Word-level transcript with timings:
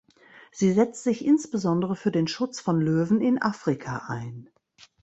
Sie 0.51 0.71
setzt 0.73 1.03
sich 1.03 1.23
insbesondere 1.23 1.95
für 1.95 2.09
den 2.09 2.25
Schutz 2.27 2.59
von 2.59 2.81
Löwen 2.81 3.21
in 3.21 3.39
Afrika 3.39 4.07
ein. 4.07 4.49